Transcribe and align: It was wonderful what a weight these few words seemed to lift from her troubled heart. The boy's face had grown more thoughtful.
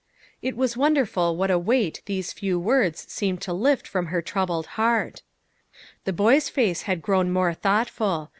It 0.41 0.57
was 0.57 0.75
wonderful 0.75 1.37
what 1.37 1.51
a 1.51 1.59
weight 1.59 2.01
these 2.07 2.33
few 2.33 2.59
words 2.59 3.05
seemed 3.07 3.39
to 3.43 3.53
lift 3.53 3.87
from 3.87 4.07
her 4.07 4.19
troubled 4.19 4.65
heart. 4.73 5.21
The 6.05 6.13
boy's 6.13 6.49
face 6.49 6.81
had 6.89 7.03
grown 7.03 7.29
more 7.31 7.53
thoughtful. 7.53 8.29